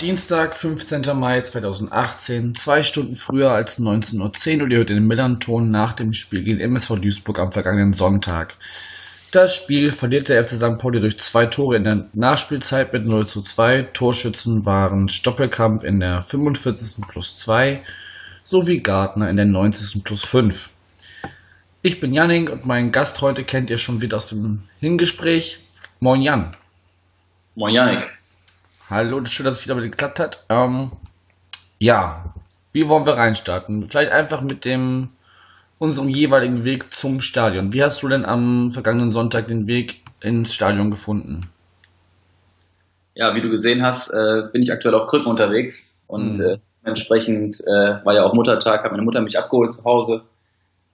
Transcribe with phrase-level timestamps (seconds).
[0.00, 1.02] Dienstag, 15.
[1.18, 6.12] Mai 2018, zwei Stunden früher als 19.10 Uhr und ihr hört den Millern-Ton nach dem
[6.12, 8.56] Spiel gegen MSV Duisburg am vergangenen Sonntag.
[9.32, 10.78] Das Spiel verlierte der FC St.
[10.78, 13.88] Pauli durch zwei Tore in der Nachspielzeit mit 0 zu 2.
[13.92, 17.04] Torschützen waren Stoppelkamp in der 45.
[17.08, 17.82] plus 2
[18.44, 20.04] sowie Gartner in der 90.
[20.04, 20.70] plus 5.
[21.82, 25.58] Ich bin Janning und meinen Gast heute kennt ihr schon wieder aus dem Hingespräch.
[25.98, 26.52] Moin Jan.
[27.56, 28.17] Moin Janik.
[28.90, 30.44] Hallo, schön, dass es wieder mit geklappt hat.
[30.48, 30.92] Ähm,
[31.78, 32.32] ja,
[32.72, 33.86] wie wollen wir reinstarten?
[33.86, 35.10] Vielleicht einfach mit dem
[35.78, 37.74] unserem jeweiligen Weg zum Stadion.
[37.74, 41.50] Wie hast du denn am vergangenen Sonntag den Weg ins Stadion gefunden?
[43.14, 46.40] Ja, wie du gesehen hast, äh, bin ich aktuell auf Krücken unterwegs und mhm.
[46.40, 50.22] äh, entsprechend äh, war ja auch Muttertag, hat meine Mutter mich abgeholt zu Hause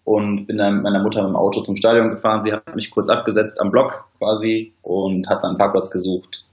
[0.02, 2.42] und bin dann mit meiner Mutter mit dem Auto zum Stadion gefahren.
[2.42, 6.43] Sie hat mich kurz abgesetzt am Block quasi und hat dann einen Parkplatz gesucht.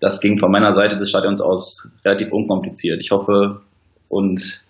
[0.00, 3.00] Das ging von meiner Seite des Stadions aus relativ unkompliziert.
[3.00, 3.62] Ich hoffe
[4.08, 4.60] und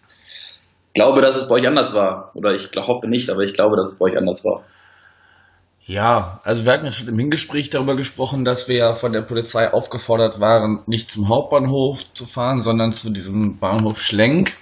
[0.95, 2.33] glaube, dass es bei euch anders war.
[2.34, 4.65] Oder ich hoffe nicht, aber ich glaube, dass es bei euch anders war.
[5.84, 9.23] Ja, also wir hatten ja schon im Hingespräch darüber gesprochen, dass wir ja von der
[9.23, 14.55] Polizei aufgefordert waren, nicht zum Hauptbahnhof zu fahren, sondern zu diesem Bahnhof Schlenk,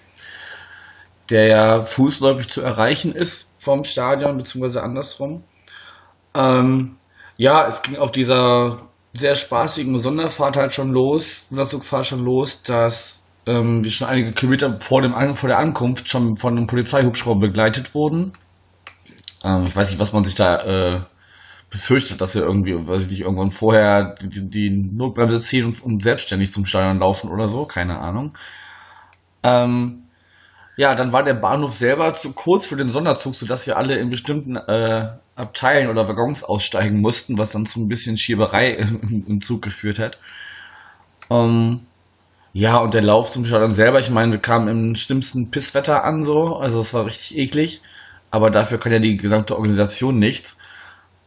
[1.30, 5.42] der ja fußläufig zu erreichen ist vom Stadion, beziehungsweise andersrum.
[6.34, 6.96] Ähm,
[7.38, 8.82] ja, es ging auf dieser
[9.18, 14.78] sehr spaßigen Sonderfahrt halt schon los, Sonderzugfahrt schon los, dass ähm, wir schon einige Kilometer
[14.80, 18.32] vor, dem vor der Ankunft schon von einem Polizeihubschrauber begleitet wurden.
[19.44, 21.00] Ähm, ich weiß nicht, was man sich da äh,
[21.70, 26.02] befürchtet, dass wir irgendwie, weiß ich nicht, irgendwann vorher die, die Notbremse ziehen und, und,
[26.02, 28.32] selbstständig zum Steuern laufen oder so, keine Ahnung.
[29.42, 30.05] Ähm,
[30.76, 34.10] ja, dann war der Bahnhof selber zu kurz für den Sonderzug, sodass wir alle in
[34.10, 39.40] bestimmten äh, Abteilen oder Waggons aussteigen mussten, was dann zu ein bisschen Schieberei im, im
[39.40, 40.18] Zug geführt hat.
[41.30, 41.80] Ähm,
[42.52, 46.24] ja, und der Lauf zum Stadion selber, ich meine, wir kamen im schlimmsten Pisswetter an,
[46.24, 47.80] so, also es war richtig eklig,
[48.30, 50.56] aber dafür kann ja die gesamte Organisation nichts.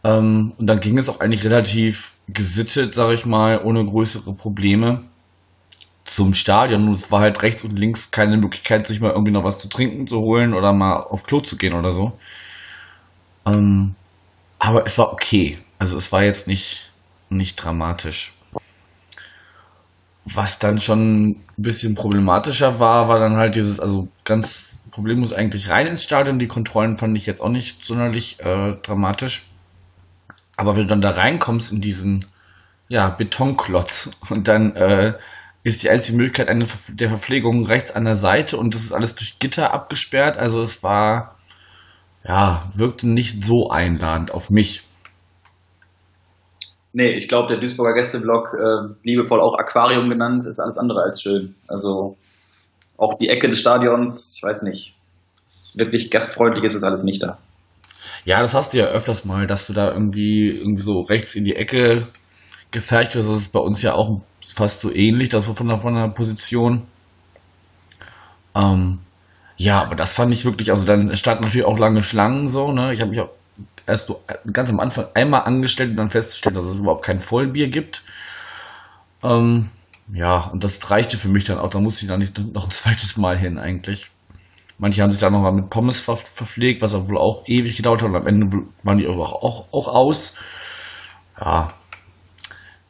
[0.04, 5.09] Ähm, und dann ging es auch eigentlich relativ gesittet, sag ich mal, ohne größere Probleme
[6.10, 6.88] zum Stadion.
[6.88, 9.70] Und es war halt rechts und links keine Möglichkeit, sich mal irgendwie noch was zu
[9.70, 12.18] trinken zu holen oder mal auf Klo zu gehen oder so.
[13.46, 13.96] Ähm,
[14.58, 15.60] aber es war okay.
[15.78, 16.92] Also es war jetzt nicht,
[17.30, 18.34] nicht dramatisch.
[20.26, 25.70] Was dann schon ein bisschen problematischer war, war dann halt dieses, also ganz problemlos eigentlich
[25.70, 26.40] rein ins Stadion.
[26.40, 29.50] Die Kontrollen fand ich jetzt auch nicht sonderlich äh, dramatisch.
[30.58, 32.26] Aber wenn du dann da reinkommst in diesen
[32.90, 35.14] ja, Betonklotz und dann äh,
[35.70, 39.16] ist die einzige Möglichkeit eine der Verpflegung rechts an der Seite und das ist alles
[39.16, 40.38] durch Gitter abgesperrt.
[40.38, 41.36] Also es war,
[42.24, 44.84] ja, wirkte nicht so einladend auf mich.
[46.92, 51.22] Nee, ich glaube, der Duisburger Gästeblock, äh, liebevoll auch Aquarium genannt, ist alles andere als
[51.22, 51.56] schön.
[51.68, 52.18] Also
[52.98, 54.96] auch die Ecke des Stadions, ich weiß nicht,
[55.76, 57.38] wirklich gastfreundlich ist es alles nicht da.
[58.26, 61.46] Ja, das hast du ja öfters mal, dass du da irgendwie, irgendwie so rechts in
[61.46, 62.08] die Ecke
[62.72, 63.30] gefercht wirst.
[63.30, 64.22] Das ist bei uns ja auch
[64.56, 66.86] fast so ähnlich, das von der, von der Position.
[68.56, 69.00] Ähm,
[69.58, 72.94] ja, aber das fand ich wirklich, also dann standen natürlich auch lange Schlangen so, ne?
[72.94, 73.30] Ich habe mich auch
[73.86, 77.68] erst so ganz am Anfang einmal angestellt und dann festgestellt, dass es überhaupt kein Vollbier
[77.68, 78.04] gibt.
[79.24, 79.70] Ähm,
[80.14, 81.70] ja, und das reichte für mich dann auch.
[81.70, 84.10] Da musste ich da nicht noch ein zweites Mal hin eigentlich.
[84.78, 88.02] Manche haben sich da noch mal mit Pommes ver verpflegt, was wohl auch ewig gedauert
[88.02, 88.10] hat.
[88.10, 90.36] Und am Ende waren die auch, auch, auch aus.
[91.38, 91.74] Ja,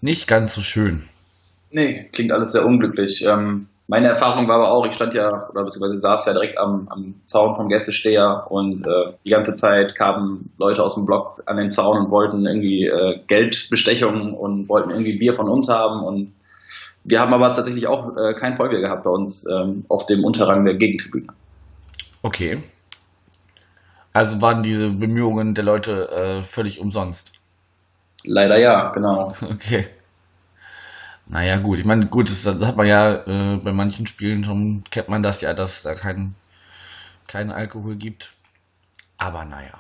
[0.02, 1.09] nicht ganz so schön.
[1.72, 3.25] Nee, klingt alles sehr unglücklich.
[3.25, 6.88] Ähm, meine Erfahrung war aber auch, ich stand ja, oder beziehungsweise saß ja direkt am,
[6.90, 11.58] am Zaun vom Gästesteher und äh, die ganze Zeit kamen Leute aus dem Block an
[11.58, 16.34] den Zaun und wollten irgendwie äh, Geldbestechungen und wollten irgendwie Bier von uns haben und
[17.03, 20.66] wir haben aber tatsächlich auch äh, kein Vollbier gehabt bei uns ähm, auf dem Unterrang
[20.66, 21.28] der Gegentribüne.
[22.22, 22.61] Okay.
[24.14, 27.34] Also waren diese Bemühungen der Leute äh, völlig umsonst?
[28.23, 29.34] Leider ja, genau.
[29.41, 29.88] Okay.
[31.29, 31.79] Naja, gut.
[31.79, 35.22] Ich meine, gut, das, das hat man ja äh, bei manchen Spielen schon, kennt man
[35.22, 36.34] das ja, dass da kein,
[37.28, 38.34] kein Alkohol gibt.
[39.17, 39.73] Aber naja.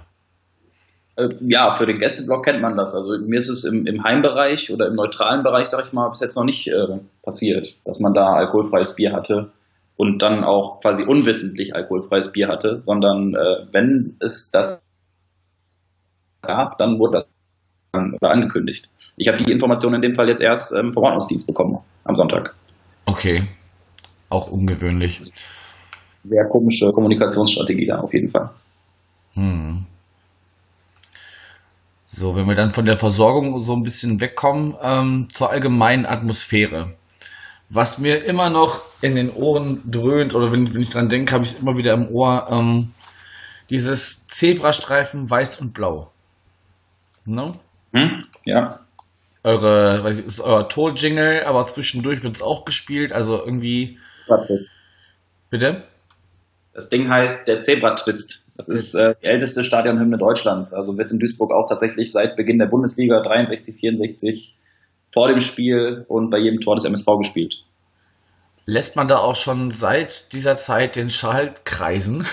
[1.15, 2.93] Äh, ja, für den Gästeblock kennt man das.
[2.93, 6.19] Also mir ist es im, im Heimbereich oder im neutralen Bereich, sag ich mal, bis
[6.19, 9.51] jetzt noch nicht äh, passiert, dass man da alkoholfreies Bier hatte
[9.97, 14.81] und dann auch quasi unwissentlich alkoholfreies Bier hatte, sondern äh, wenn es das
[16.43, 17.29] gab, dann wurde das
[17.91, 18.89] angekündigt.
[19.17, 22.53] Ich habe die Information in dem Fall jetzt erst ähm, vom Ordnungsdienst bekommen am Sonntag.
[23.05, 23.47] Okay.
[24.29, 25.19] Auch ungewöhnlich.
[26.23, 28.49] sehr komische Kommunikationsstrategie da auf jeden Fall.
[29.33, 29.85] Hm.
[32.05, 36.95] So, wenn wir dann von der Versorgung so ein bisschen wegkommen, ähm, zur allgemeinen Atmosphäre.
[37.69, 41.43] Was mir immer noch in den Ohren dröhnt, oder wenn, wenn ich dran denke, habe
[41.43, 42.93] ich es immer wieder im Ohr, ähm,
[43.69, 46.11] dieses Zebrastreifen weiß und blau.
[47.25, 47.51] Ne?
[48.49, 48.71] Ja.
[49.43, 53.97] Eure, weiß ich, ist euer Tor-Jingle, aber zwischendurch wird es auch gespielt, also irgendwie.
[54.25, 54.75] Zebra-Twist.
[55.49, 55.83] Bitte?
[56.73, 58.45] Das Ding heißt der Zebra-Twist.
[58.57, 60.73] Das ist äh, die älteste Stadionhymne Deutschlands.
[60.73, 64.55] Also wird in Duisburg auch tatsächlich seit Beginn der Bundesliga 63, 64
[65.11, 67.63] vor dem Spiel und bei jedem Tor des MSV gespielt.
[68.65, 72.25] Lässt man da auch schon seit dieser Zeit den Schal kreisen?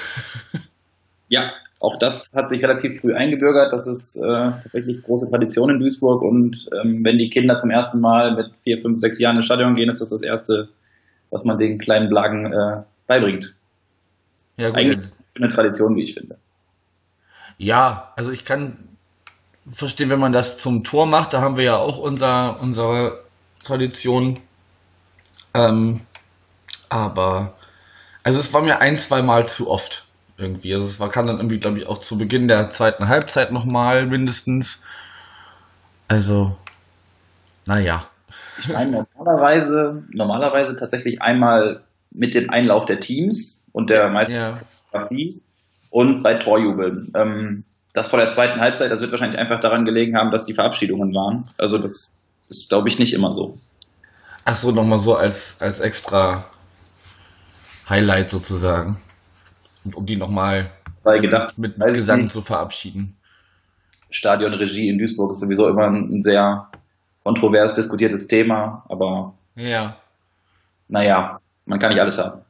[1.28, 1.50] Ja,
[1.86, 3.72] auch das hat sich relativ früh eingebürgert.
[3.72, 6.20] Das ist äh, tatsächlich große Tradition in Duisburg.
[6.20, 9.76] Und ähm, wenn die Kinder zum ersten Mal mit vier, fünf, sechs Jahren ins Stadion
[9.76, 10.68] gehen, ist das das Erste,
[11.30, 13.54] was man den kleinen Blagen äh, beibringt.
[14.56, 14.78] Ja, gut.
[14.78, 16.36] Eigentlich eine Tradition, wie ich finde.
[17.56, 18.78] Ja, also ich kann
[19.68, 23.20] verstehen, wenn man das zum Tor macht, da haben wir ja auch unser, unsere
[23.62, 24.40] Tradition.
[25.54, 26.00] Ähm,
[26.88, 27.54] aber,
[28.24, 30.05] also es war mir ein, zwei Mal zu oft
[30.38, 30.74] irgendwie.
[30.74, 34.06] Also es war, kam dann irgendwie, glaube ich, auch zu Beginn der zweiten Halbzeit nochmal
[34.06, 34.82] mindestens.
[36.08, 36.56] Also,
[37.64, 38.06] naja.
[38.58, 45.40] Ich meine, normalerweise, normalerweise tatsächlich einmal mit dem Einlauf der Teams und der meistens Fotografie
[45.90, 47.12] und bei Torjubeln.
[47.14, 50.54] Ähm, das vor der zweiten Halbzeit, das wird wahrscheinlich einfach daran gelegen haben, dass die
[50.54, 51.48] Verabschiedungen waren.
[51.56, 52.16] Also das
[52.48, 53.58] ist, glaube ich, nicht immer so.
[54.44, 56.44] Ach so, nochmal so als, als extra
[57.88, 59.00] Highlight sozusagen.
[59.86, 60.70] Und um die nochmal
[61.04, 63.16] gedacht, mit Gesang zu verabschieden.
[64.10, 66.68] Stadionregie in Duisburg ist sowieso immer ein sehr
[67.22, 69.96] kontrovers diskutiertes Thema, aber ja.
[70.88, 72.42] naja, man kann nicht alles haben.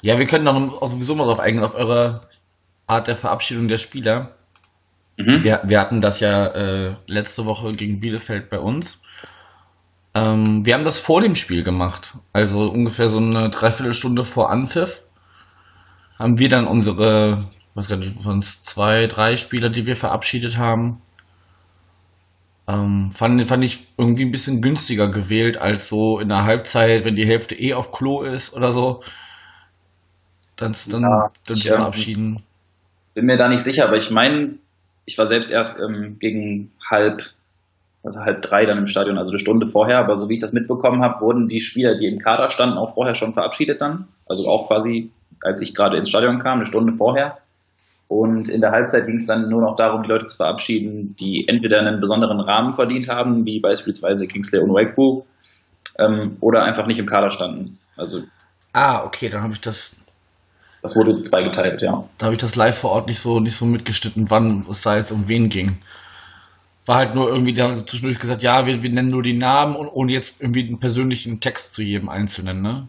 [0.00, 2.22] Ja, wir können doch sowieso mal drauf eingehen, auf eure
[2.86, 4.32] Art der Verabschiedung der Spieler.
[5.16, 5.42] Mhm.
[5.42, 9.02] Wir, wir, hatten das ja äh, letzte Woche gegen Bielefeld bei uns.
[10.14, 15.02] Ähm, wir haben das vor dem Spiel gemacht, also ungefähr so eine Dreiviertelstunde vor Anpfiff.
[16.18, 17.44] Haben wir dann unsere,
[17.74, 21.00] was nicht, von zwei, drei Spieler, die wir verabschiedet haben,
[22.66, 27.16] ähm, fand, fand ich irgendwie ein bisschen günstiger gewählt als so in der Halbzeit, wenn
[27.16, 29.02] die Hälfte eh auf Klo ist oder so.
[30.56, 32.42] Dann, dann, ja, dann ich, verabschieden
[33.18, 34.58] bin mir da nicht sicher, aber ich meine,
[35.04, 37.24] ich war selbst erst ähm, gegen halb,
[38.04, 40.52] also halb drei dann im Stadion, also eine Stunde vorher, aber so wie ich das
[40.52, 44.06] mitbekommen habe, wurden die Spieler, die im Kader standen, auch vorher schon verabschiedet dann.
[44.26, 45.10] Also auch quasi,
[45.42, 47.38] als ich gerade ins Stadion kam, eine Stunde vorher.
[48.08, 51.46] Und in der Halbzeit ging es dann nur noch darum, die Leute zu verabschieden, die
[51.46, 55.26] entweder einen besonderen Rahmen verdient haben, wie beispielsweise Kingsley und Wakebook,
[55.98, 57.78] ähm, oder einfach nicht im Kader standen.
[57.96, 58.20] Also
[58.72, 59.96] Ah, okay, dann habe ich das
[60.82, 62.04] das wurde zweigeteilt, ja.
[62.18, 64.96] Da habe ich das live vor Ort nicht so, nicht so mitgeschnitten, wann es da
[64.96, 65.78] jetzt um wen ging.
[66.86, 69.76] War halt nur irgendwie, da haben zwischendurch gesagt, ja, wir, wir nennen nur die Namen
[69.76, 72.86] und ohne jetzt irgendwie einen persönlichen Text zu jedem Einzelnen, ne?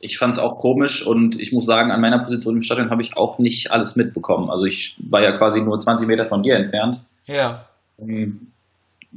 [0.00, 3.02] Ich fand es auch komisch und ich muss sagen, an meiner Position im Stadion habe
[3.02, 4.50] ich auch nicht alles mitbekommen.
[4.50, 7.00] Also ich war ja quasi nur 20 Meter von dir entfernt.
[7.26, 7.66] Ja.
[7.98, 8.48] Ähm,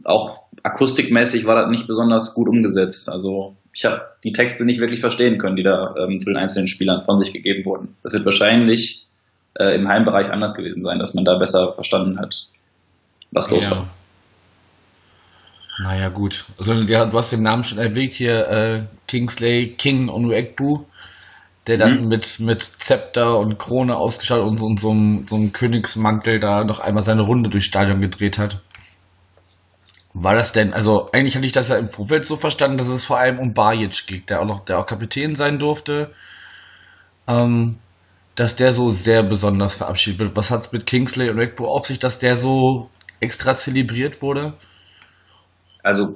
[0.04, 3.10] auch akustikmäßig war das nicht besonders gut umgesetzt.
[3.10, 6.68] Also ich habe die Texte nicht wirklich verstehen können, die da ähm, zu den einzelnen
[6.68, 7.96] Spielern von sich gegeben wurden.
[8.04, 9.06] Das wird wahrscheinlich
[9.56, 12.48] äh, im Heimbereich anders gewesen sein, dass man da besser verstanden hat,
[13.32, 13.72] was los ja.
[13.72, 13.88] war.
[15.80, 16.46] Naja, gut.
[16.60, 20.86] Also ja, du hast den Namen schon erwähnt hier, äh, Kingsley King Onuekbu,
[21.68, 22.08] der dann mhm.
[22.10, 26.64] mit, mit Zepter und Krone ausgestattet und so, und so, einem, so einem Königsmantel da
[26.64, 28.60] noch einmal seine Runde durchs Stadion gedreht hat.
[30.14, 33.04] War das denn, also eigentlich hatte ich das ja im Vorfeld so verstanden, dass es
[33.04, 36.12] vor allem um Bajic geht, der auch noch, der auch Kapitän sein durfte,
[37.28, 37.78] ähm,
[38.36, 40.36] dass der so sehr besonders verabschiedet wird.
[40.36, 44.54] Was hat es mit Kingsley und Regbo auf sich, dass der so extra zelebriert wurde?
[45.84, 46.16] Also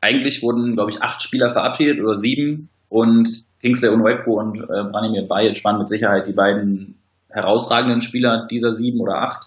[0.00, 3.28] eigentlich wurden, glaube ich, acht Spieler verabschiedet oder sieben und
[3.60, 6.94] Kingsley und Regbo und äh, Branimir Bajic waren mit Sicherheit die beiden
[7.28, 9.46] herausragenden Spieler dieser sieben oder acht.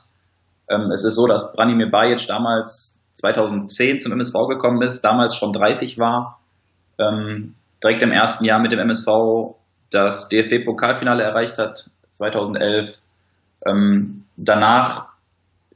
[0.70, 5.54] Ähm, es ist so, dass Branimir Bajic damals 2010 zum MSV gekommen ist, damals schon
[5.54, 6.40] 30 war,
[6.98, 9.56] ähm, direkt im ersten Jahr mit dem MSV
[9.90, 12.98] das DFB-Pokalfinale erreicht hat, 2011.
[13.66, 15.08] Ähm, danach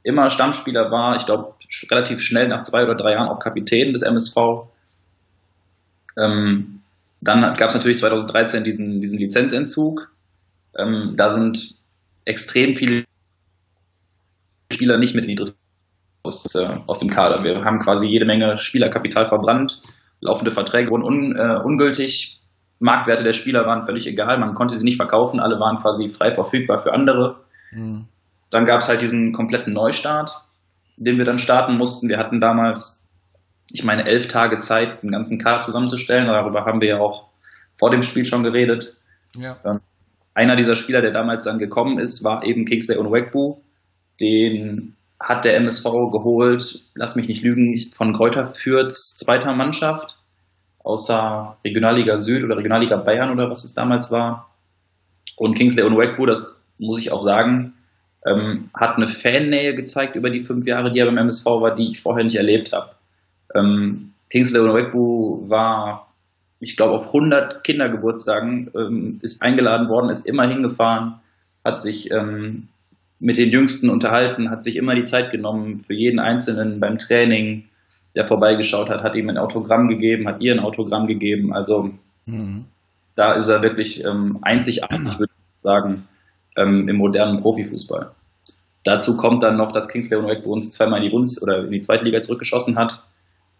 [0.02, 1.54] immer Stammspieler war, ich glaube
[1.90, 4.68] relativ schnell nach zwei oder drei Jahren auch Kapitän des MSV.
[6.18, 6.80] Ähm,
[7.20, 10.12] dann gab es natürlich 2013 diesen, diesen Lizenzentzug.
[10.76, 11.74] Ähm, da sind
[12.24, 13.04] extrem viele
[14.72, 15.54] Spieler nicht mit in die dritte
[16.22, 17.44] aus, äh, aus dem Kader.
[17.44, 19.80] Wir haben quasi jede Menge Spielerkapital verbrannt,
[20.20, 22.40] laufende Verträge wurden un, äh, ungültig
[22.78, 26.34] Marktwerte der Spieler waren völlig egal, man konnte sie nicht verkaufen, alle waren quasi frei
[26.34, 27.36] verfügbar für andere.
[27.72, 28.06] Mhm.
[28.50, 30.44] Dann gab es halt diesen kompletten Neustart,
[30.96, 32.08] den wir dann starten mussten.
[32.08, 33.08] Wir hatten damals,
[33.70, 36.26] ich meine, elf Tage Zeit, den ganzen Kader zusammenzustellen.
[36.26, 37.28] Darüber haben wir ja auch
[37.74, 38.96] vor dem Spiel schon geredet.
[39.36, 39.58] Ja.
[39.64, 39.80] Ähm,
[40.34, 43.56] einer dieser Spieler, der damals dann gekommen ist, war eben Kingsley Onwegbu.
[44.20, 50.18] Den hat der MSV geholt, lass mich nicht lügen, von Kräuter Fürths zweiter Mannschaft,
[50.84, 54.50] außer Regionalliga Süd oder Regionalliga Bayern oder was es damals war.
[55.36, 57.74] Und Kingsley Onwegbu, das muss ich auch sagen,
[58.26, 61.92] ähm, hat eine Fannähe gezeigt über die fünf Jahre, die er beim MSV war, die
[61.92, 62.90] ich vorher nicht erlebt habe.
[63.54, 66.12] Ähm, Kingsley Onwegbu war,
[66.58, 71.14] ich glaube, auf 100 Kindergeburtstagen, ähm, ist eingeladen worden, ist immer hingefahren,
[71.64, 72.68] hat sich ähm,
[73.20, 77.64] mit den Jüngsten unterhalten, hat sich immer die Zeit genommen für jeden Einzelnen beim Training,
[78.16, 81.52] der vorbeigeschaut hat, hat ihm ein Autogramm gegeben, hat ihr ein Autogramm gegeben.
[81.52, 81.90] Also
[82.26, 82.64] mhm.
[83.14, 86.08] da ist er wirklich ähm, einzigartig, würde ich sagen,
[86.56, 88.12] ähm, im modernen Profifußball.
[88.84, 91.72] Dazu kommt dann noch, dass Kingsley Unweg bei uns zweimal in die Bundes- oder in
[91.72, 93.02] die zweite Liga zurückgeschossen hat,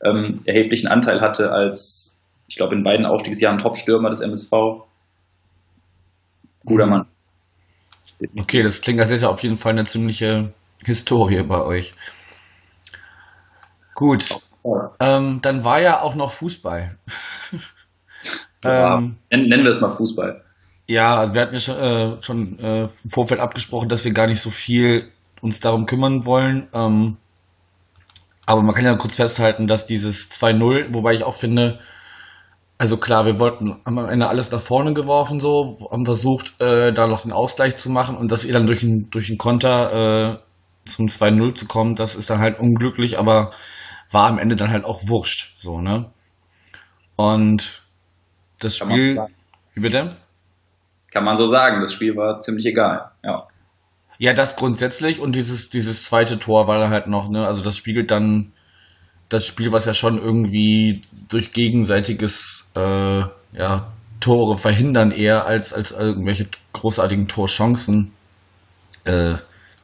[0.04, 4.52] ähm, erheblichen Anteil hatte als, ich glaube, in beiden Aufstiegsjahren Top-Stürmer des MSV.
[6.64, 6.90] Guter mhm.
[6.90, 7.06] Mann.
[8.38, 10.52] Okay, das klingt, als hätte auf jeden Fall eine ziemliche
[10.84, 11.92] Historie bei euch.
[13.94, 14.28] Gut.
[15.00, 16.96] Ähm, dann war ja auch noch Fußball.
[18.64, 20.42] Ja, ähm, nennen wir es mal Fußball.
[20.88, 24.26] Ja, also wir hatten ja schon, äh, schon äh, im Vorfeld abgesprochen, dass wir gar
[24.26, 26.68] nicht so viel uns darum kümmern wollen.
[26.72, 27.16] Ähm,
[28.46, 31.80] aber man kann ja kurz festhalten, dass dieses 2-0, wobei ich auch finde,
[32.78, 36.92] also klar, wir wollten, haben am Ende alles nach vorne geworfen, so, haben versucht, äh,
[36.92, 40.36] da noch den Ausgleich zu machen und dass ihr dann durch einen durch einen Konter
[40.84, 43.50] äh, zum 2-0 zu kommen, das ist dann halt unglücklich, aber
[44.10, 46.10] war am Ende dann halt auch wurscht, so, ne?
[47.16, 47.82] Und
[48.60, 49.20] das Spiel,
[49.74, 50.10] wie bitte?
[51.16, 53.46] Kann man so sagen, das Spiel war ziemlich egal, ja.
[54.18, 58.10] Ja, das grundsätzlich und dieses, dieses zweite Tor war halt noch, ne, also das spiegelt
[58.10, 58.52] dann
[59.30, 63.20] das Spiel, was ja schon irgendwie durch gegenseitiges äh,
[63.54, 63.86] ja,
[64.20, 68.12] Tore verhindern eher als, als irgendwelche großartigen Torchancen
[69.04, 69.36] äh,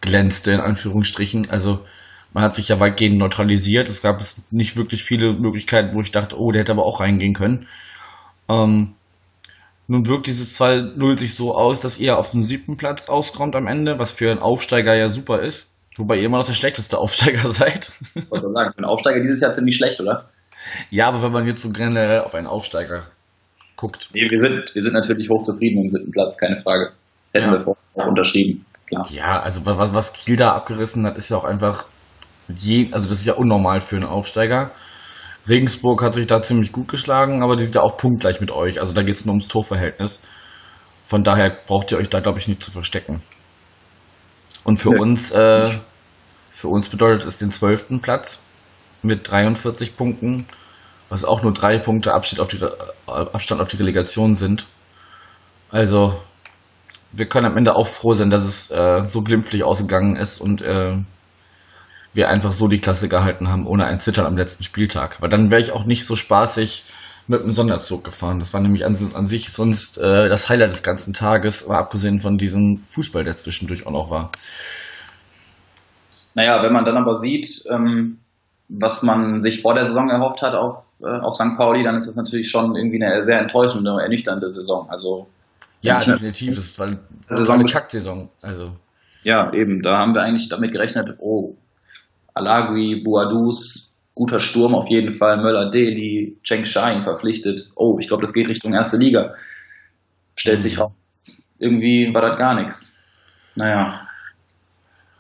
[0.03, 1.49] glänzte, in Anführungsstrichen.
[1.49, 1.81] Also
[2.35, 3.89] man hat sich ja weitgehend neutralisiert.
[3.89, 4.21] Es gab
[4.51, 7.69] nicht wirklich viele Möglichkeiten, wo ich dachte, oh, der hätte aber auch reingehen können.
[8.51, 8.97] Ähm,
[9.89, 13.67] nun wirkt dieses 2-0 sich so aus, dass ihr auf dem siebten Platz auskommt am
[13.67, 15.71] Ende, was für einen Aufsteiger ja super ist.
[15.97, 17.91] Wobei ihr immer noch der schlechteste Aufsteiger seid.
[18.15, 20.31] Ich wollte sagen, für einen Aufsteiger dieses Jahr ziemlich schlecht, oder?
[20.91, 23.03] Ja, aber wenn man jetzt so generell auf einen Aufsteiger
[23.77, 24.09] guckt.
[24.15, 26.93] Nee, wir sind, wir sind natürlich hochzufrieden im siebten Platz, keine Frage.
[27.33, 27.53] Hätten ja.
[27.53, 29.07] wir vorher auch unterschrieben, klar.
[29.11, 31.87] Ja, also was, was Kiel da abgerissen hat, ist ja auch einfach
[32.49, 34.71] je, also das ist ja unnormal für einen Aufsteiger.
[35.49, 38.80] Regensburg hat sich da ziemlich gut geschlagen, aber die sind ja auch punktgleich mit euch.
[38.80, 40.22] Also da geht es nur ums Torverhältnis.
[41.04, 43.22] Von daher braucht ihr euch da, glaube ich, nicht zu verstecken.
[44.64, 45.00] Und für ja.
[45.00, 45.78] uns, äh,
[46.52, 48.38] für uns bedeutet es den zwölften Platz
[49.02, 50.46] mit 43 Punkten,
[51.08, 52.70] was auch nur drei Punkte Abstand auf die, äh,
[53.06, 54.66] Abstand auf die Relegation sind.
[55.70, 56.20] Also,
[57.11, 60.62] wir können am Ende auch froh sein, dass es äh, so glimpflich ausgegangen ist und
[60.62, 60.96] äh,
[62.14, 65.21] wir einfach so die Klasse gehalten haben, ohne ein Zittern am letzten Spieltag.
[65.21, 66.85] Weil dann wäre ich auch nicht so spaßig
[67.26, 68.38] mit einem Sonderzug gefahren.
[68.38, 72.19] Das war nämlich an, an sich sonst äh, das Highlight des ganzen Tages, aber abgesehen
[72.19, 74.31] von diesem Fußball, der zwischendurch auch noch war.
[76.35, 78.19] Naja, wenn man dann aber sieht, ähm,
[78.69, 81.57] was man sich vor der Saison erhofft hat auf, äh, auf St.
[81.57, 84.88] Pauli, dann ist das natürlich schon irgendwie eine sehr enttäuschende, ernüchternde Saison.
[84.90, 85.26] Also
[85.83, 86.54] ja, definitiv.
[86.54, 86.97] Das war,
[87.28, 88.31] das war eine Kacksaison.
[88.40, 88.76] Also.
[89.25, 89.83] Ja, eben.
[89.83, 91.57] Da haben wir eigentlich damit gerechnet, oh,
[92.35, 95.39] Alagui, Boadus, guter Sturm auf jeden Fall.
[95.39, 97.71] Möller Deli, Cheng Shain verpflichtet.
[97.77, 99.35] Oh, ich glaube, das geht Richtung erste Liga.
[100.37, 101.43] Stellt sich raus.
[101.59, 102.99] Irgendwie war das gar nichts.
[103.55, 104.09] Naja.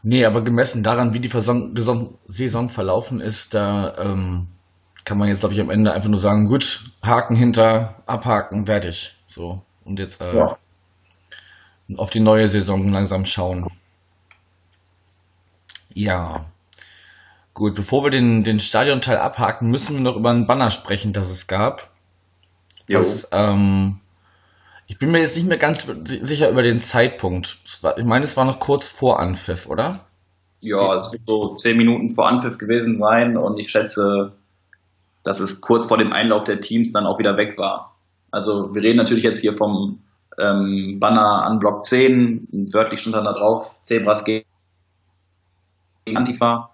[0.02, 4.48] Nee, aber gemessen daran, wie die Saison, Saison verlaufen ist, da ähm,
[5.04, 9.14] kann man jetzt, glaube ich, am Ende einfach nur sagen, gut, Haken hinter, abhaken, fertig.
[9.26, 9.62] So.
[9.84, 10.56] Und jetzt äh, ja.
[11.96, 13.68] auf die neue Saison langsam schauen.
[15.94, 16.46] Ja.
[17.54, 21.30] Gut, bevor wir den, den Stadionteil abhaken, müssen wir noch über einen Banner sprechen, das
[21.30, 21.90] es gab.
[22.88, 24.00] Das, ähm,
[24.86, 25.86] ich bin mir jetzt nicht mehr ganz
[26.22, 27.58] sicher über den Zeitpunkt.
[27.82, 30.00] War, ich meine, es war noch kurz vor Anpfiff, oder?
[30.60, 34.32] Ja, es wird so zehn Minuten vor Anpfiff gewesen sein und ich schätze,
[35.24, 37.96] dass es kurz vor dem Einlauf der Teams dann auch wieder weg war.
[38.30, 40.00] Also wir reden natürlich jetzt hier vom
[40.38, 44.46] ähm, Banner an Block 10, wörtlich stand dann da drauf, Zebras gegen
[46.14, 46.71] Antifa.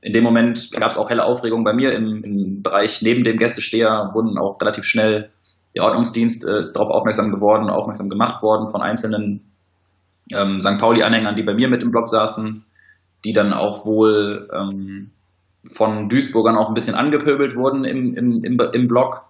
[0.00, 3.38] In dem Moment gab es auch helle Aufregung bei mir im, im, Bereich neben dem
[3.38, 5.30] Gästesteher, wurden auch relativ schnell
[5.74, 9.52] der Ordnungsdienst äh, ist darauf aufmerksam geworden, aufmerksam gemacht worden von einzelnen
[10.32, 10.78] ähm, St.
[10.78, 12.62] Pauli-Anhängern, die bei mir mit im Block saßen,
[13.24, 15.10] die dann auch wohl ähm,
[15.68, 19.22] von Duisburgern auch ein bisschen angepöbelt wurden im, im, im, im Block.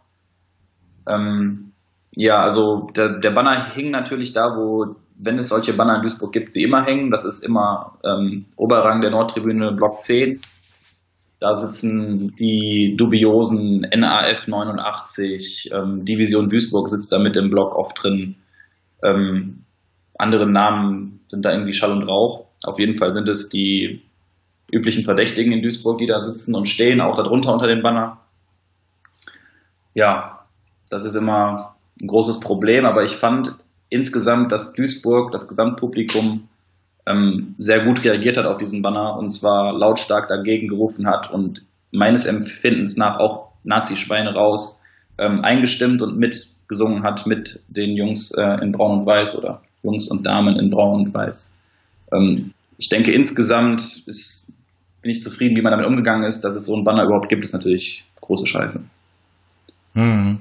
[1.06, 1.72] Ähm,
[2.12, 6.32] ja, also der, der Banner hing natürlich da, wo, wenn es solche Banner in Duisburg
[6.32, 7.10] gibt, sie immer hängen.
[7.10, 10.40] Das ist immer ähm, Oberrang der Nordtribüne, Block 10.
[11.40, 18.02] Da sitzen die dubiosen NAF 89, ähm, Division Duisburg sitzt da mit im Block oft
[18.02, 18.36] drin.
[19.04, 19.64] Ähm,
[20.16, 22.46] andere Namen sind da irgendwie Schall und Rauch.
[22.64, 24.02] Auf jeden Fall sind es die
[24.72, 28.18] üblichen Verdächtigen in Duisburg, die da sitzen und stehen, auch darunter unter dem Banner.
[29.94, 30.40] Ja,
[30.90, 33.56] das ist immer ein großes Problem, aber ich fand
[33.88, 36.48] insgesamt, dass Duisburg, das Gesamtpublikum,
[37.06, 41.62] ähm, sehr gut reagiert hat auf diesen Banner und zwar lautstark dagegen gerufen hat und
[41.90, 44.82] meines Empfindens nach auch Nazi-Schweine raus
[45.16, 50.08] ähm, eingestimmt und mitgesungen hat mit den Jungs äh, in Braun und Weiß oder Jungs
[50.08, 51.58] und Damen in Braun und Weiß.
[52.12, 54.52] Ähm, ich denke, insgesamt ist,
[55.02, 56.42] bin ich zufrieden, wie man damit umgegangen ist.
[56.42, 58.84] Dass es so einen Banner überhaupt gibt, ist natürlich große Scheiße.
[59.94, 60.38] Hm.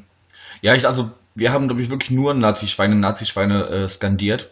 [0.61, 4.49] Ja, ich, also, wir haben, glaube ich, wirklich nur Nazi-Schweine, Nazi-Schweine äh, skandiert.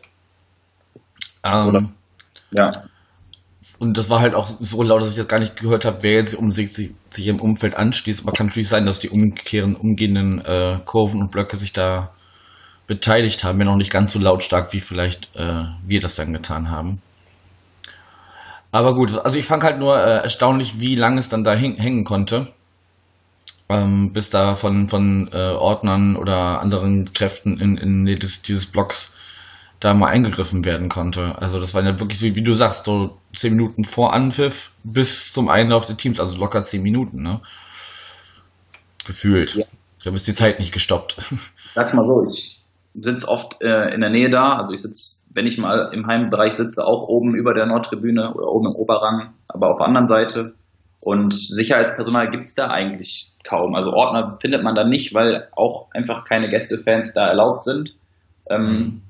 [1.43, 1.93] Ähm,
[2.51, 2.83] ja.
[3.79, 6.13] Und das war halt auch so laut, dass ich das gar nicht gehört habe, wer
[6.13, 8.21] jetzt um sich, sich, sich im Umfeld anschließt.
[8.21, 12.11] Aber kann natürlich sein, dass die umkehren, umgehenden äh, Kurven und Blöcke sich da
[12.85, 16.69] beteiligt haben, wenn auch nicht ganz so lautstark, wie vielleicht äh, wir das dann getan
[16.69, 17.01] haben.
[18.71, 22.03] Aber gut, also ich fand halt nur äh, erstaunlich, wie lange es dann da hängen
[22.03, 22.47] konnte
[23.69, 29.11] ähm, bis da von, von äh, Ordnern oder anderen Kräften in, in dieses, dieses Blocks
[29.79, 31.35] da mal eingegriffen werden konnte.
[31.39, 35.33] Also das waren ja wirklich, wie, wie du sagst, so zehn Minuten vor Anpfiff bis
[35.33, 37.41] zum Einlauf der Teams, also locker zehn Minuten, ne?
[39.05, 39.55] Gefühlt.
[39.55, 39.65] Ja.
[40.05, 41.17] Habe jetzt die Zeit nicht gestoppt.
[41.73, 42.63] Sag mal so, ich
[42.93, 46.53] sitze oft äh, in der Nähe da, also ich sitze, wenn ich mal im Heimbereich
[46.53, 50.53] sitze, auch oben über der Nordtribüne oder oben im Oberrang, aber auf der anderen Seite.
[51.01, 53.75] Und Sicherheitspersonal gibt es da eigentlich kaum.
[53.75, 57.95] Also Ordner findet man da nicht, weil auch einfach keine Gästefans da erlaubt sind.
[58.49, 59.01] Ähm.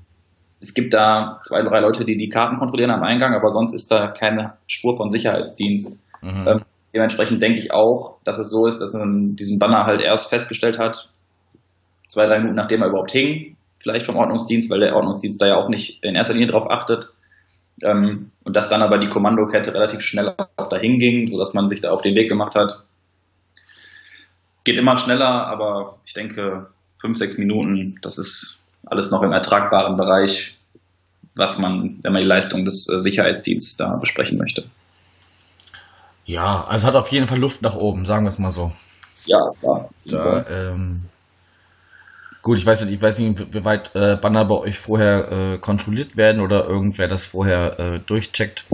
[0.58, 3.90] Es gibt da zwei, drei Leute, die die Karten kontrollieren am Eingang, aber sonst ist
[3.90, 6.02] da keine Spur von Sicherheitsdienst.
[6.22, 6.48] Mhm.
[6.48, 6.60] Ähm,
[6.94, 10.78] dementsprechend denke ich auch, dass es so ist, dass man diesen Banner halt erst festgestellt
[10.78, 11.10] hat,
[12.08, 15.56] zwei, drei Minuten nachdem er überhaupt hing, vielleicht vom Ordnungsdienst, weil der Ordnungsdienst da ja
[15.56, 17.10] auch nicht in erster Linie drauf achtet.
[17.82, 21.80] Ähm, und dass dann aber die Kommandokette relativ schnell auch dahin ging, sodass man sich
[21.80, 22.84] da auf den Weg gemacht hat.
[24.64, 26.68] Geht immer schneller, aber ich denke,
[27.00, 30.56] fünf, sechs Minuten, das ist alles noch im ertragbaren Bereich,
[31.34, 34.64] was man, wenn man die Leistung des äh, Sicherheitsdienstes da besprechen möchte.
[36.24, 38.72] Ja, also hat auf jeden Fall Luft nach oben, sagen wir es mal so.
[39.26, 39.90] Ja, klar.
[40.06, 41.02] Da, ähm,
[42.46, 45.58] Gut, ich weiß nicht, ich weiß nicht, wie weit äh, Banner bei euch vorher äh,
[45.58, 48.64] kontrolliert werden oder irgendwer das vorher äh, durchcheckt.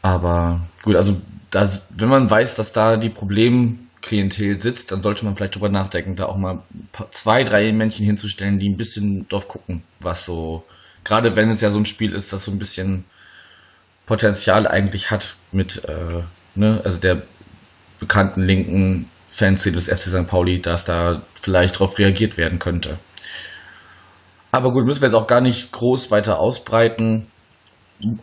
[0.00, 5.36] Aber gut, also das, wenn man weiß, dass da die Problemklientel sitzt, dann sollte man
[5.36, 6.62] vielleicht drüber nachdenken, da auch mal
[7.10, 10.64] zwei, drei Männchen hinzustellen, die ein bisschen drauf gucken, was so,
[11.04, 13.04] gerade wenn es ja so ein Spiel ist, das so ein bisschen
[14.06, 16.22] Potenzial eigentlich hat mit, äh,
[16.54, 17.24] ne, also der
[18.00, 20.26] bekannten linken Fanszene des FC St.
[20.26, 22.98] Pauli, dass da vielleicht darauf reagiert werden könnte.
[24.50, 27.26] Aber gut, müssen wir jetzt auch gar nicht groß weiter ausbreiten,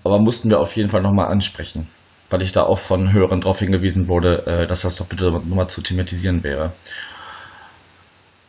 [0.03, 1.87] aber mussten wir auf jeden Fall nochmal ansprechen,
[2.29, 5.67] weil ich da auch von Hörern darauf hingewiesen wurde, äh, dass das doch bitte nochmal
[5.67, 6.73] zu thematisieren wäre.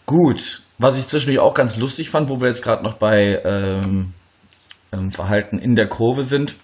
[0.05, 4.13] Gut, was ich zwischendurch auch ganz lustig fand, wo wir jetzt gerade noch bei ähm,
[4.93, 6.57] ähm, Verhalten in der Kurve sind,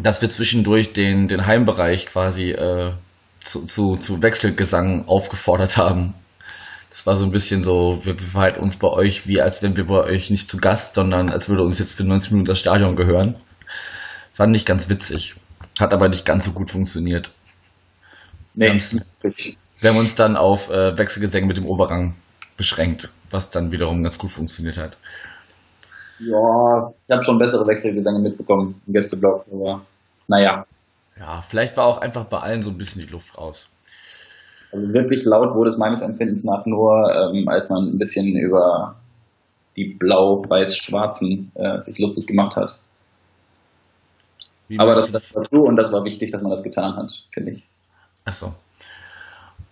[0.00, 2.92] dass wir zwischendurch den, den Heimbereich quasi äh,
[3.44, 6.14] zu, zu, zu Wechselgesang aufgefordert haben.
[6.90, 9.76] Das war so ein bisschen so, wir, wir verhalten uns bei euch wie, als wenn
[9.76, 12.60] wir bei euch nicht zu Gast, sondern als würde uns jetzt für 90 Minuten das
[12.60, 13.36] Stadion gehören.
[14.32, 15.34] Fand nicht ganz witzig.
[15.78, 17.32] Hat aber nicht ganz so gut funktioniert.
[18.54, 18.66] Nee,
[19.80, 22.14] wir, haben, uns dann auf äh, Wechselgesänge mit dem Oberrang
[22.56, 24.96] beschränkt, was dann wiederum ganz gut funktioniert hat.
[26.20, 29.82] Ja, ich habe schon bessere Wechselgesänge mitbekommen im Gästeblock, aber
[30.28, 30.64] naja.
[31.18, 33.68] Ja, vielleicht war auch einfach bei allen so ein bisschen die Luft raus.
[34.72, 38.96] Also wirklich laut wurde es meines Empfindens nach nur, ähm, als man ein bisschen über
[39.76, 42.78] die blau-weiß-schwarzen äh, sich lustig gemacht hat.
[44.68, 47.52] Wie Aber das, das dazu und das war wichtig, dass man das getan hat, finde
[47.52, 47.64] ich.
[48.24, 48.54] Ach so.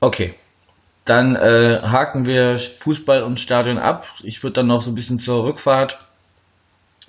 [0.01, 0.35] Okay.
[1.05, 4.07] Dann äh, haken wir Fußball und Stadion ab.
[4.23, 5.99] Ich würde dann noch so ein bisschen zur Rückfahrt.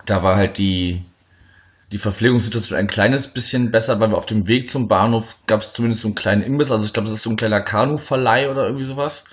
[0.06, 1.04] Da war halt die
[1.94, 5.74] die Verpflegungssituation ein kleines bisschen besser, weil wir auf dem Weg zum Bahnhof gab es
[5.74, 6.72] zumindest so einen kleinen Imbiss.
[6.72, 9.24] Also ich glaube, das ist so ein kleiner Kanu-Verleih oder irgendwie sowas.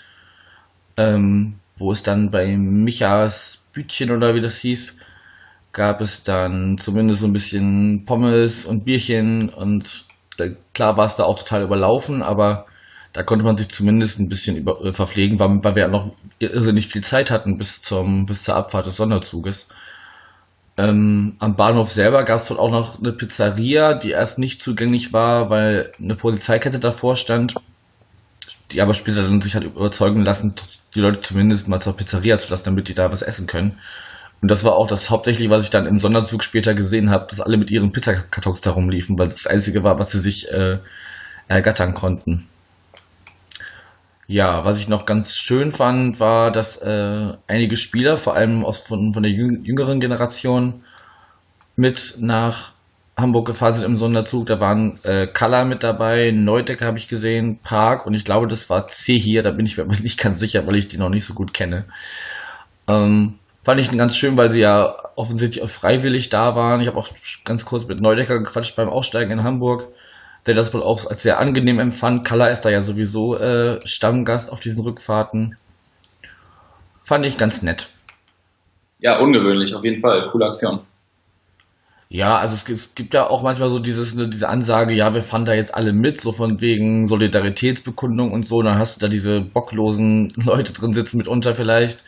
[0.99, 4.95] Ähm, wo es dann bei Michas Bütchen oder wie das hieß,
[5.73, 10.05] gab es dann zumindest so ein bisschen Pommes und Bierchen und
[10.75, 12.67] klar war es da auch total überlaufen, aber
[13.13, 16.13] da konnte man sich zumindest ein bisschen über, äh, verpflegen, weil, weil wir ja noch
[16.39, 19.69] irrsinnig viel Zeit hatten bis zum bis zur Abfahrt des Sonderzuges.
[20.81, 25.13] Ähm, am Bahnhof selber gab es wohl auch noch eine Pizzeria, die erst nicht zugänglich
[25.13, 27.55] war, weil eine Polizeikette davor stand,
[28.71, 30.55] die aber später dann sich hat überzeugen lassen,
[30.95, 33.79] die Leute zumindest mal zur Pizzeria zu lassen, damit die da was essen können.
[34.41, 37.43] Und das war auch das hauptsächlich, was ich dann im Sonderzug später gesehen habe, dass
[37.43, 40.79] alle mit ihren Pizzakartons da rumliefen, weil das das Einzige war, was sie sich äh,
[41.47, 42.49] ergattern konnten.
[44.31, 48.83] Ja, was ich noch ganz schön fand, war, dass äh, einige Spieler, vor allem aus
[48.83, 50.85] von, von der jüngeren Generation,
[51.75, 52.71] mit nach
[53.19, 54.47] Hamburg gefahren sind im Sonderzug.
[54.47, 58.71] Da waren äh, Kalla mit dabei, Neudecker habe ich gesehen, Park und ich glaube, das
[58.71, 59.43] war C hier.
[59.43, 61.53] Da bin ich mir aber nicht ganz sicher, weil ich die noch nicht so gut
[61.53, 61.87] kenne.
[62.87, 66.81] Ähm, fand ich ganz schön, weil sie ja offensichtlich auch freiwillig da waren.
[66.81, 67.09] Ich habe auch
[67.45, 69.89] ganz kurz mit Neudecker gequatscht beim Aussteigen in Hamburg
[70.47, 72.25] der das wohl auch als sehr angenehm empfand.
[72.25, 75.57] Kalla ist da ja sowieso äh, Stammgast auf diesen Rückfahrten.
[77.03, 77.89] Fand ich ganz nett.
[79.01, 80.29] Ja, ungewöhnlich, auf jeden Fall.
[80.31, 80.81] Coole Aktion.
[82.13, 85.23] Ja, also es, es gibt ja auch manchmal so dieses, ne, diese Ansage, ja, wir
[85.23, 88.63] fahren da jetzt alle mit, so von wegen Solidaritätsbekundung und so.
[88.63, 92.03] Dann hast du da diese bocklosen Leute drin sitzen, mitunter vielleicht,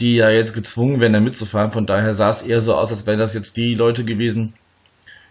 [0.00, 1.70] die ja jetzt gezwungen werden, da mitzufahren.
[1.72, 4.54] Von daher sah es eher so aus, als wären das jetzt die Leute gewesen,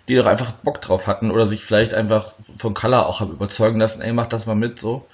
[0.08, 3.80] die doch einfach Bock drauf hatten oder sich vielleicht einfach von Color auch haben überzeugen
[3.80, 5.06] lassen, ey, mach das mal mit, so.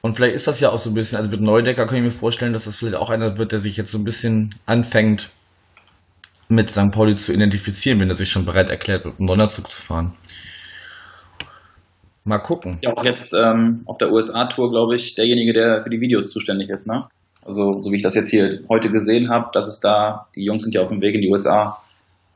[0.00, 2.10] Und vielleicht ist das ja auch so ein bisschen, also mit Neudecker kann ich mir
[2.10, 5.30] vorstellen, dass das vielleicht auch einer wird, der sich jetzt so ein bisschen anfängt,
[6.48, 6.90] mit St.
[6.90, 10.12] Pauli zu identifizieren, wenn er sich schon bereit erklärt, mit dem Sonderzug zu fahren.
[12.24, 12.78] Mal gucken.
[12.82, 16.68] Ja, auch jetzt ähm, auf der USA-Tour, glaube ich, derjenige, der für die Videos zuständig
[16.68, 17.08] ist, ne?
[17.44, 20.62] Also, so wie ich das jetzt hier heute gesehen habe, dass es da, die Jungs
[20.62, 21.74] sind ja auf dem Weg in die USA,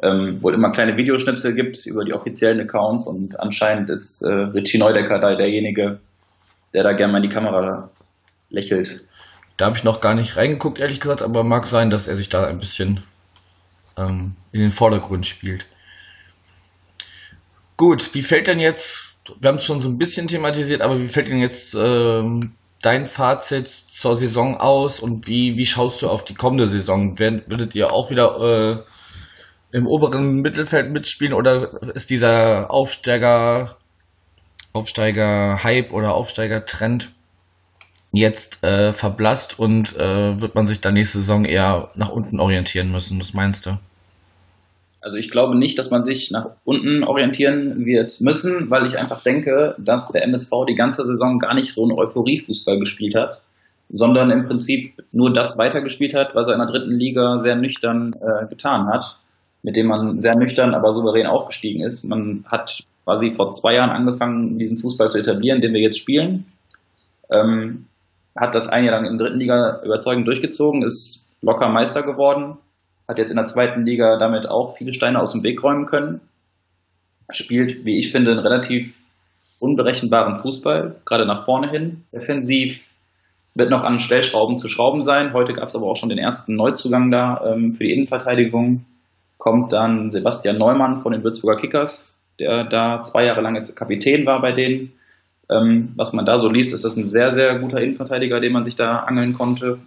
[0.02, 4.78] ähm, wohl immer kleine Videoschnipsel gibt über die offiziellen Accounts und anscheinend ist äh, Richie
[4.78, 6.00] Neudecker da derjenige,
[6.74, 7.88] der da gerne mal in die Kamera
[8.50, 9.04] lächelt.
[9.56, 12.28] Da habe ich noch gar nicht reingeguckt, ehrlich gesagt, aber mag sein, dass er sich
[12.28, 13.02] da ein bisschen
[13.96, 15.66] ähm, in den Vordergrund spielt.
[17.78, 21.08] Gut, wie fällt denn jetzt, wir haben es schon so ein bisschen thematisiert, aber wie
[21.08, 26.24] fällt denn jetzt ähm, dein Fazit zur Saison aus und wie, wie schaust du auf
[26.24, 27.18] die kommende Saison?
[27.18, 28.76] Werdet ihr auch wieder äh,
[29.76, 33.76] im oberen Mittelfeld mitspielen oder ist dieser Aufsteiger,
[34.72, 37.10] Aufsteiger-Hype oder Aufsteiger-Trend
[38.10, 42.90] jetzt äh, verblasst und äh, wird man sich da nächste Saison eher nach unten orientieren
[42.90, 43.20] müssen?
[43.20, 43.76] Was meinst du?
[45.02, 49.22] Also ich glaube nicht, dass man sich nach unten orientieren wird müssen, weil ich einfach
[49.22, 53.42] denke, dass der MSV die ganze Saison gar nicht so einen Euphorie-Fußball gespielt hat,
[53.90, 58.14] sondern im Prinzip nur das weitergespielt hat, was er in der dritten Liga sehr nüchtern
[58.14, 59.16] äh, getan hat
[59.66, 62.04] mit dem man sehr nüchtern, aber souverän aufgestiegen ist.
[62.04, 66.46] Man hat quasi vor zwei Jahren angefangen, diesen Fußball zu etablieren, den wir jetzt spielen.
[67.32, 67.86] Ähm,
[68.36, 72.58] hat das ein Jahr lang in der dritten Liga überzeugend durchgezogen, ist locker Meister geworden,
[73.08, 76.20] hat jetzt in der zweiten Liga damit auch viele Steine aus dem Weg räumen können.
[77.30, 78.94] Spielt, wie ich finde, einen relativ
[79.58, 82.04] unberechenbaren Fußball, gerade nach vorne hin.
[82.12, 82.82] Defensiv
[83.56, 85.32] wird noch an Stellschrauben zu schrauben sein.
[85.32, 88.84] Heute gab es aber auch schon den ersten Neuzugang da ähm, für die Innenverteidigung
[89.38, 94.26] kommt dann Sebastian Neumann von den Würzburger Kickers, der da zwei Jahre lang jetzt Kapitän
[94.26, 94.92] war bei denen.
[95.48, 98.64] Ähm, was man da so liest, ist das ein sehr, sehr guter Innenverteidiger, den man
[98.64, 99.78] sich da angeln konnte.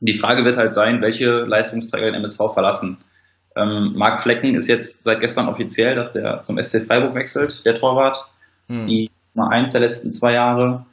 [0.00, 2.98] Die Frage wird halt sein, welche Leistungsträger den MSV verlassen.
[3.54, 7.74] Ähm, Marc Flecken ist jetzt seit gestern offiziell, dass der zum SC Freiburg wechselt, der
[7.74, 8.24] Torwart.
[8.68, 8.86] Hm.
[8.86, 10.84] Die Nummer eins der letzten zwei Jahre.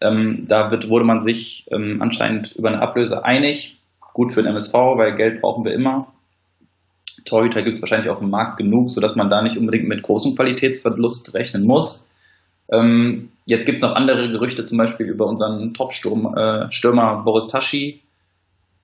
[0.00, 3.78] Ähm, da wird, wurde man sich ähm, anscheinend über eine Ablöse einig.
[4.12, 6.08] Gut für den MSV, weil Geld brauchen wir immer.
[7.26, 10.34] Torhüter gibt es wahrscheinlich auf dem Markt genug, sodass man da nicht unbedingt mit großem
[10.34, 12.12] Qualitätsverlust rechnen muss.
[12.70, 18.02] Ähm, jetzt gibt es noch andere Gerüchte, zum Beispiel über unseren Top-Stürmer äh, Boris Taschi.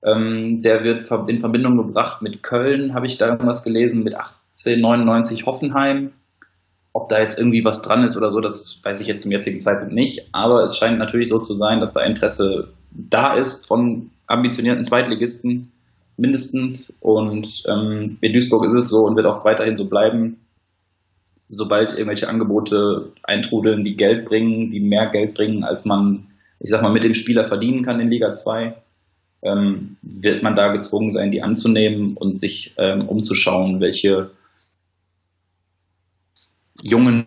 [0.03, 5.45] Ähm, der wird in Verbindung gebracht mit Köln, habe ich da irgendwas gelesen, mit 1899
[5.45, 6.11] Hoffenheim.
[6.93, 9.61] Ob da jetzt irgendwie was dran ist oder so, das weiß ich jetzt zum jetzigen
[9.61, 10.27] Zeitpunkt nicht.
[10.31, 15.72] Aber es scheint natürlich so zu sein, dass da Interesse da ist von ambitionierten Zweitligisten
[16.17, 16.99] mindestens.
[17.01, 20.37] Und ähm, in Duisburg ist es so und wird auch weiterhin so bleiben.
[21.49, 26.27] Sobald irgendwelche Angebote eintrudeln, die Geld bringen, die mehr Geld bringen, als man,
[26.59, 28.73] ich sag mal, mit dem Spieler verdienen kann in Liga 2,
[29.43, 34.31] ähm, wird man da gezwungen sein, die anzunehmen und sich ähm, umzuschauen, welche
[36.81, 37.25] jungen,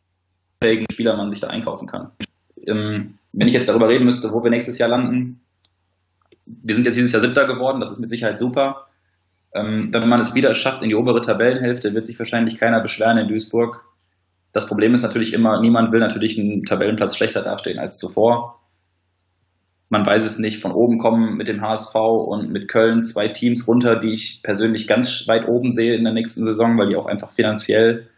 [0.62, 2.10] fähigen Spieler man sich da einkaufen kann.
[2.66, 5.40] Ähm, wenn ich jetzt darüber reden müsste, wo wir nächstes Jahr landen,
[6.46, 8.86] wir sind jetzt dieses Jahr Siebter geworden, das ist mit Sicherheit super.
[9.54, 13.18] Ähm, wenn man es wieder schafft in die obere Tabellenhälfte, wird sich wahrscheinlich keiner beschweren
[13.18, 13.84] in Duisburg.
[14.52, 18.60] Das Problem ist natürlich immer, niemand will natürlich einen Tabellenplatz schlechter dastehen als zuvor.
[19.88, 20.60] Man weiß es nicht.
[20.60, 24.88] Von oben kommen mit dem HSV und mit Köln zwei Teams runter, die ich persönlich
[24.88, 28.08] ganz weit oben sehe in der nächsten Saison, weil die auch einfach finanziell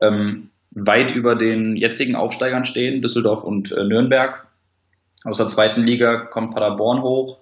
[0.00, 4.48] ähm, weit über den jetzigen Aufsteigern stehen, Düsseldorf und äh, Nürnberg.
[5.24, 7.38] Aus der zweiten Liga kommt Paderborn hoch,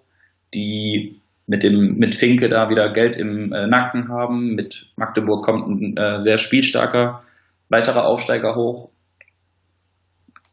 [0.54, 4.54] die mit dem mit Finke da wieder Geld im äh, Nacken haben.
[4.54, 7.22] Mit Magdeburg kommt ein äh, sehr spielstarker
[7.68, 8.90] weiterer Aufsteiger hoch.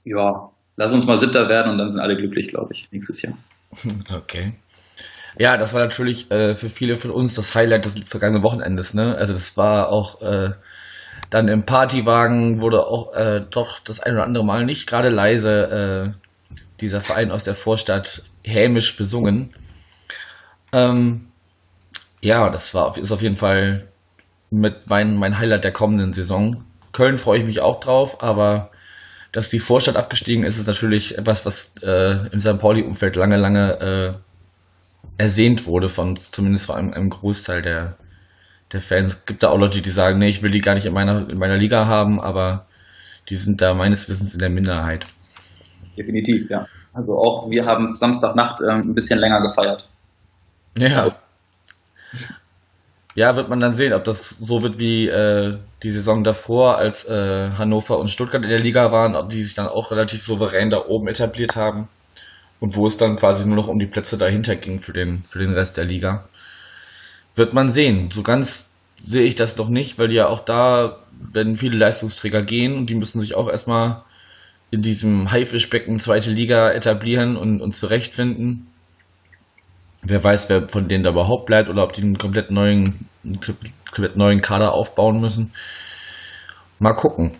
[0.04, 3.38] Ja, lass uns mal Siebter werden und dann sind alle glücklich, glaube ich, nächstes Jahr.
[4.12, 4.54] Okay.
[5.38, 8.96] Ja, das war natürlich äh, für viele von uns das Highlight des vergangenen Wochenendes.
[8.96, 9.16] Ne?
[9.16, 10.54] Also das war auch äh,
[11.30, 16.16] dann im Partywagen wurde auch äh, doch das ein oder andere Mal nicht gerade leise
[16.16, 19.54] äh, dieser Verein aus der Vorstadt hämisch besungen.
[20.72, 21.28] Ähm,
[22.22, 23.88] ja, das war ist auf jeden Fall
[24.52, 26.64] mit mein, mein Highlight der kommenden Saison.
[26.92, 28.72] Köln freue ich mich auch drauf, aber
[29.32, 32.58] dass die Vorstadt abgestiegen ist, ist natürlich etwas, was äh, im St.
[32.58, 34.14] Pauli-Umfeld lange, lange äh,
[35.18, 37.98] ersehnt wurde von zumindest von einem, einem Großteil der,
[38.72, 39.10] der Fans.
[39.10, 41.30] Es gibt da auch Leute, die sagen, nee, ich will die gar nicht in meiner,
[41.30, 42.66] in meiner Liga haben, aber
[43.30, 45.06] die sind da meines Wissens in der Minderheit.
[45.96, 46.66] Definitiv, ja.
[46.94, 49.88] Also auch wir haben Samstagnacht äh, ein bisschen länger gefeiert.
[50.80, 51.16] Ja.
[53.16, 57.06] Ja, wird man dann sehen, ob das so wird wie äh, die Saison davor, als
[57.06, 60.70] äh, Hannover und Stuttgart in der Liga waren, ob die sich dann auch relativ souverän
[60.70, 61.90] da oben etabliert haben
[62.60, 65.40] und wo es dann quasi nur noch um die Plätze dahinter ging für den, für
[65.40, 66.30] den Rest der Liga.
[67.36, 68.10] Wird man sehen.
[68.12, 68.70] So ganz
[69.02, 72.96] sehe ich das doch nicht, weil ja auch da werden viele Leistungsträger gehen und die
[72.96, 74.04] müssen sich auch erstmal
[74.72, 78.68] in diesem Haifischbecken zweite Liga etablieren und, und zurechtfinden.
[80.02, 83.40] Wer weiß, wer von denen da überhaupt bleibt oder ob die einen komplett neuen, einen
[83.92, 85.54] komplett neuen Kader aufbauen müssen.
[86.80, 87.34] Mal gucken.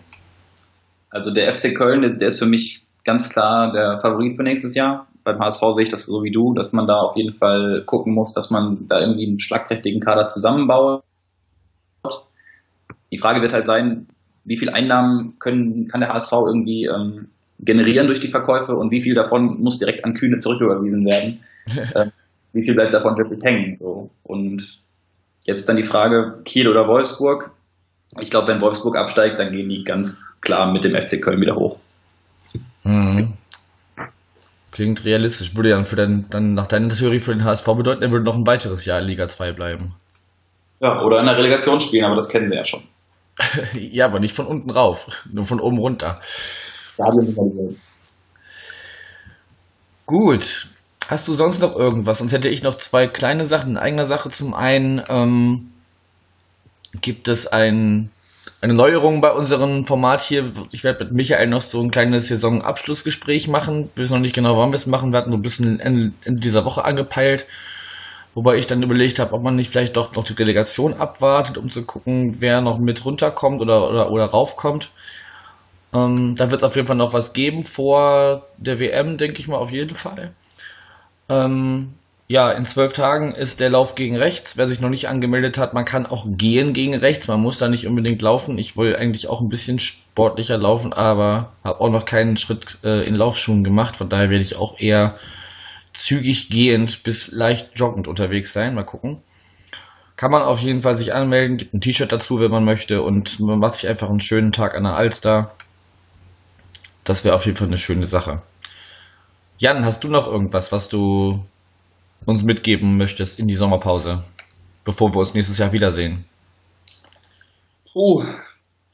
[1.08, 5.06] Also der FC Köln, der ist für mich ganz klar der Favorit für nächstes Jahr.
[5.24, 8.14] Beim HSV sehe ich das so wie du, dass man da auf jeden Fall gucken
[8.14, 11.02] muss, dass man da irgendwie einen schlagkräftigen Kader zusammenbaut.
[13.10, 14.06] Die Frage wird halt sein,
[14.44, 19.02] wie viel Einnahmen können, kann der HSV irgendwie ähm, generieren durch die Verkäufe und wie
[19.02, 21.40] viel davon muss direkt an Kühne zurücküberwiesen werden.
[21.94, 22.12] ähm,
[22.52, 23.76] wie viel bleibt davon wirklich hängen?
[23.78, 24.10] So.
[24.24, 24.82] Und
[25.44, 27.50] jetzt dann die Frage, Kiel oder Wolfsburg.
[28.20, 31.54] Ich glaube, wenn Wolfsburg absteigt, dann gehen die ganz klar mit dem FC Köln wieder
[31.54, 31.78] hoch.
[32.82, 33.34] Mhm.
[34.72, 35.54] Klingt realistisch.
[35.56, 38.36] Würde ja für den, dann nach deiner Theorie für den HSV bedeuten, er würde noch
[38.36, 39.94] ein weiteres Jahr in Liga 2 bleiben.
[40.80, 42.80] Ja, oder in der Relegation spielen, aber das kennen sie ja schon.
[43.74, 46.20] ja, aber nicht von unten rauf, nur von oben runter.
[46.96, 47.74] Da haben wir.
[50.06, 50.68] Gut.
[51.10, 52.18] Hast du sonst noch irgendwas?
[52.18, 54.30] Sonst hätte ich noch zwei kleine Sachen in eigener Sache.
[54.30, 55.72] Zum einen ähm,
[57.00, 58.10] gibt es ein,
[58.60, 60.52] eine Neuerung bei unserem Format hier.
[60.70, 63.90] Ich werde mit Michael noch so ein kleines Saisonabschlussgespräch machen.
[63.96, 65.10] Wir wissen noch nicht genau, wann wir es machen.
[65.10, 67.44] Wir hatten so ein bisschen Ende, Ende dieser Woche angepeilt.
[68.34, 71.70] Wobei ich dann überlegt habe, ob man nicht vielleicht doch noch die Relegation abwartet, um
[71.70, 74.92] zu gucken, wer noch mit runterkommt oder, oder, oder raufkommt.
[75.92, 79.48] Ähm, da wird es auf jeden Fall noch was geben vor der WM, denke ich
[79.48, 80.30] mal, auf jeden Fall.
[81.30, 81.94] Ähm,
[82.28, 84.56] ja, in zwölf Tagen ist der Lauf gegen rechts.
[84.56, 87.26] Wer sich noch nicht angemeldet hat, man kann auch gehen gegen rechts.
[87.26, 88.58] Man muss da nicht unbedingt laufen.
[88.58, 93.04] Ich will eigentlich auch ein bisschen sportlicher laufen, aber habe auch noch keinen Schritt äh,
[93.04, 93.96] in Laufschuhen gemacht.
[93.96, 95.16] Von daher werde ich auch eher
[95.92, 98.74] zügig gehend bis leicht joggend unterwegs sein.
[98.74, 99.20] Mal gucken.
[100.16, 103.40] Kann man auf jeden Fall sich anmelden, gibt ein T-Shirt dazu, wenn man möchte und
[103.40, 105.50] man macht sich einfach einen schönen Tag an der Alster.
[107.04, 108.42] Das wäre auf jeden Fall eine schöne Sache.
[109.60, 111.38] Jan, hast du noch irgendwas, was du
[112.24, 114.22] uns mitgeben möchtest in die Sommerpause,
[114.86, 116.24] bevor wir uns nächstes Jahr wiedersehen?
[117.92, 118.24] Puh,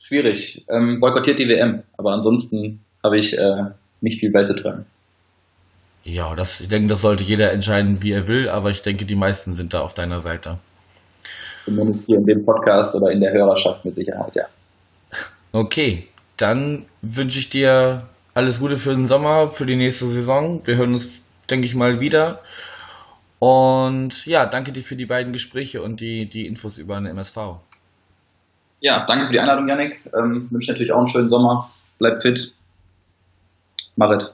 [0.00, 0.64] schwierig.
[0.68, 3.66] Ähm, boykottiert die WM, aber ansonsten habe ich äh,
[4.00, 4.87] nicht viel beizutragen.
[6.02, 9.14] Ja, das, ich denke, das sollte jeder entscheiden, wie er will, aber ich denke, die
[9.14, 10.59] meisten sind da auf deiner Seite.
[11.64, 14.46] Zumindest hier in dem Podcast oder in der Hörerschaft mit Sicherheit, ja.
[15.52, 20.61] Okay, dann wünsche ich dir alles Gute für den Sommer, für die nächste Saison.
[20.66, 22.40] Wir hören uns, denke ich mal, wieder.
[23.38, 27.37] Und ja, danke dir für die beiden Gespräche und die, die Infos über den MSV.
[28.81, 29.99] Ja, danke für die Einladung, Janik.
[30.14, 31.66] Ähm, wünsche natürlich auch einen schönen Sommer.
[31.99, 32.53] Bleib fit.
[33.96, 34.31] Marit.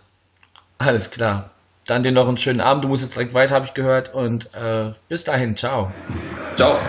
[0.79, 1.51] Alles klar.
[1.87, 2.83] Dann dir noch einen schönen Abend.
[2.83, 4.13] Du musst jetzt direkt weiter, habe ich gehört.
[4.13, 5.57] Und äh, bis dahin.
[5.57, 5.93] Ciao.
[6.57, 6.81] Ciao.